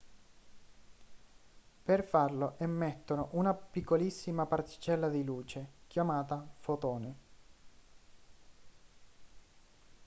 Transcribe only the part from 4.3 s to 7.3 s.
particella di luce chiamata fotone